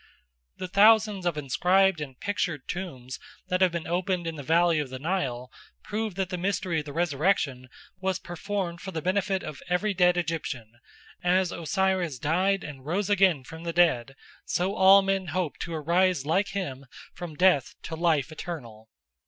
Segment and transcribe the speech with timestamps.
[0.57, 3.19] The thousands of inscribed and pictured tombs
[3.49, 5.51] that have been opened in the valley of the Nile
[5.83, 10.17] prove that the mystery of the resurrection was performed for the benefit of every dead
[10.17, 10.79] Egyptian;
[11.23, 16.25] as Osiris died and rose again from the dead, so all men hoped to arise
[16.25, 18.89] like him from death to life eternal.